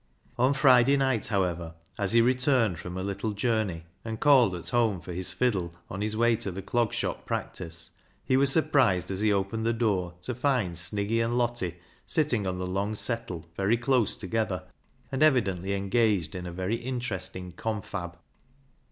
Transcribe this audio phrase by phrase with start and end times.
[0.35, 4.99] On Friday night, however, as he returned from a little journey, and called at home
[4.99, 7.91] for his fiddle on his way to the Clog Shop practice,
[8.25, 11.75] he was surprised as he opened the door to find Sniggy and Lottie
[12.07, 14.63] sitting on the long settle very close together,
[15.11, 18.17] and evidently engaged in a very 124 BECKSIDE LIGHTS interesting confab.